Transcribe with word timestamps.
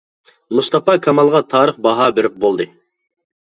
مۇستاپا 0.59 0.95
كامالغا 1.09 1.43
تارىخ 1.55 1.79
باھا 1.89 2.11
بېرىپ 2.19 2.43
بولدى. 2.47 2.71